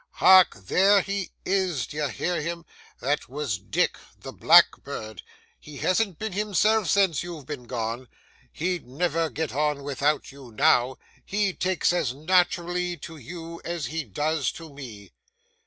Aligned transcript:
Hark! 0.13 0.55
there 0.55 1.01
he 1.01 1.29
is, 1.45 1.85
d'ye 1.85 2.07
hear 2.09 2.41
him? 2.41 2.65
That 3.01 3.29
was 3.29 3.59
Dick, 3.59 3.99
the 4.17 4.33
blackbird. 4.33 5.21
He 5.59 5.77
hasn't 5.77 6.17
been 6.17 6.33
himself 6.33 6.89
since 6.89 7.21
you've 7.21 7.45
been 7.45 7.65
gone. 7.65 8.07
He'd 8.51 8.87
never 8.87 9.29
get 9.29 9.53
on 9.53 9.83
without 9.83 10.31
you, 10.31 10.51
now; 10.53 10.97
he 11.23 11.53
takes 11.53 11.93
as 11.93 12.15
naturally 12.15 12.97
to 12.97 13.15
you 13.17 13.61
as 13.63 13.85
he 13.93 14.03
does 14.03 14.51
to 14.53 14.73
me. 14.73 15.11